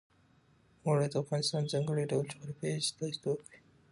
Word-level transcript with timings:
اوړي 0.85 1.07
د 1.09 1.15
افغانستان 1.23 1.61
د 1.63 1.67
ځانګړي 1.73 2.03
ډول 2.11 2.25
جغرافیه 2.31 2.79
استازیتوب 2.81 3.37
کوي. 3.51 3.59